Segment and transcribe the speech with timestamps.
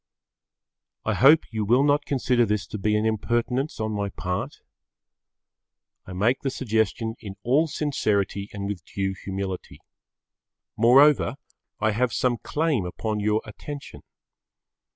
[1.05, 4.55] I hope you will not consider this to be an impertinence on my part.
[6.07, 9.79] I make the suggestion in all sincerity and with due humility.
[10.75, 11.35] Moreover
[11.79, 14.01] I have some claim upon your attention.